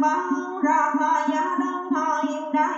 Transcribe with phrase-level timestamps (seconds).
[0.00, 2.68] báo ra pha giá đông thơ yên đá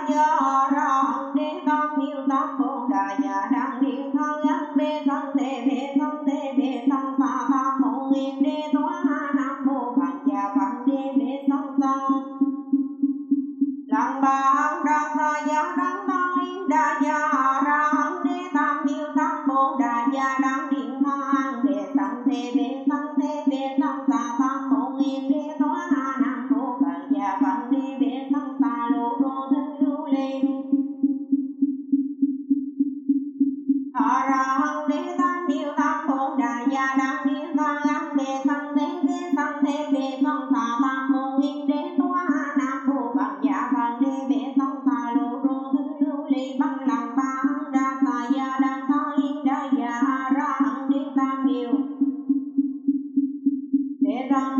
[1.33, 5.91] đế tâm yêu tâm bồ đà già đang điện thơ ác bê thân thể bê
[5.99, 6.81] thân thể bê
[7.17, 11.61] pha pha mộng nghiên đê thoá ha nam mô phật già phật đê bê thân
[11.81, 11.99] thân
[13.87, 16.93] lần báo ra pha giá đông thơ yên đá
[18.23, 22.69] đế tâm yêu tâm bồ đà già đang điện thơ ác bê thân thể bê
[22.85, 23.69] thân thể bê
[24.07, 25.72] pha pha mộng nghiên đê thoá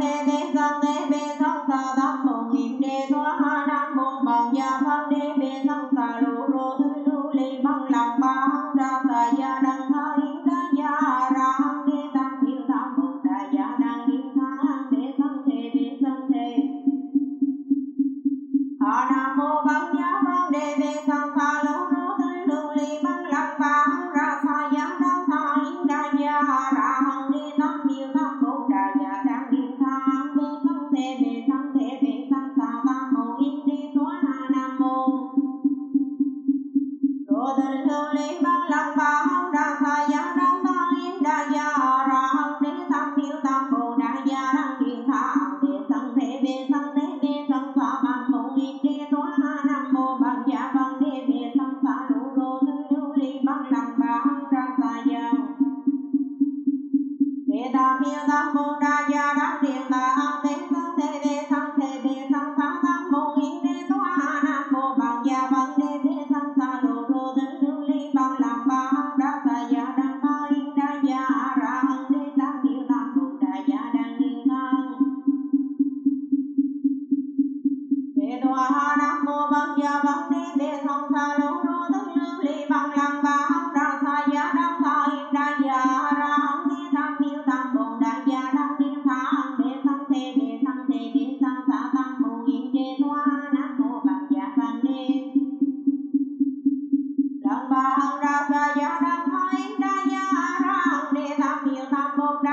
[0.04, 1.33] ne me, sang me, me.
[78.70, 82.40] hòa ha nam mô bát gia bát ni đề thông tha lô rô tất lương
[82.40, 86.68] ly bằng lăng ba hông ra sa gia đăng tha hiền đa gia ra hông
[86.68, 90.58] ni tham niêu tăng bồn đa gia đăng niêu tha hăng bế tăng thê đề
[90.66, 94.48] tăng thê đề tăng tha tăng mô hiền đề thoa ha nam mô bát gia
[94.56, 95.08] bát ni
[97.46, 100.24] lăng ba hông ra sa gia đăng tha hiền đa gia
[100.64, 102.53] ra hông ni tham niêu tăng bồn đa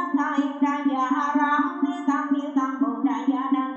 [0.00, 1.58] tăng tăng im đa ra
[2.06, 3.69] tăng niu tăng bồ đa ya đa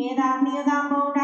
[0.00, 1.19] Nam mô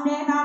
[0.00, 0.41] Đa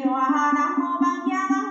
[0.00, 0.78] Gia Đăng
[1.24, 1.61] Niết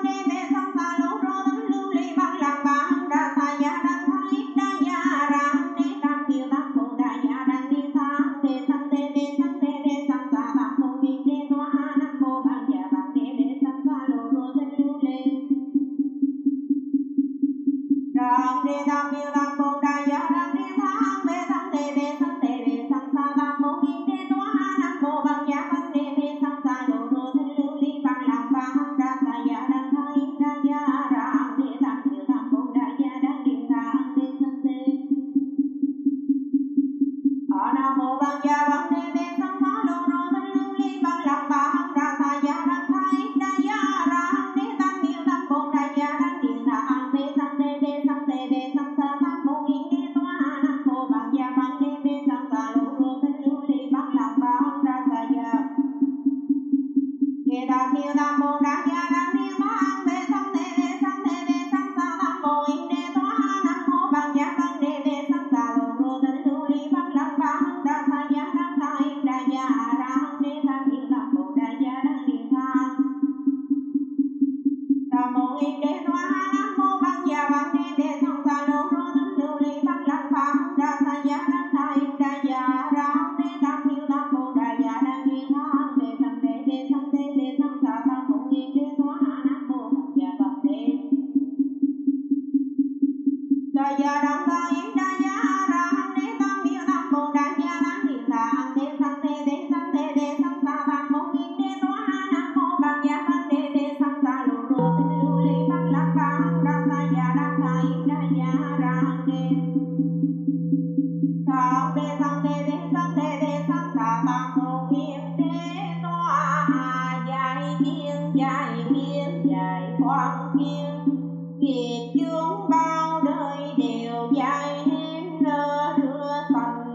[75.62, 75.91] yên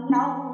[0.09, 0.46] now